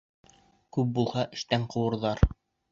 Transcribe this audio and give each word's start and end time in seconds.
Күп 0.77 0.89
булһа, 0.97 1.27
эштән 1.41 1.71
ҡыуырҙар. 1.77 2.27